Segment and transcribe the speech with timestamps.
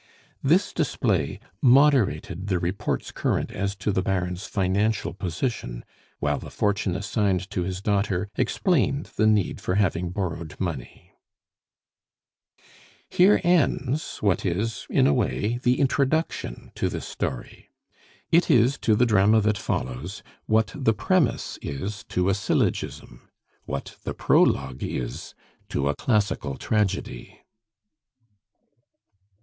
[0.41, 5.85] This display moderated the reports current as to the Baron's financial position,
[6.17, 11.11] while the fortune assigned to his daughter explained the need for having borrowed money.
[13.11, 17.69] Here ends what is, in a way, the introduction to this story.
[18.31, 23.29] It is to the drama that follows that the premise is to a syllogism,
[23.65, 25.35] what the prologue is
[25.69, 27.37] to a classical tragedy.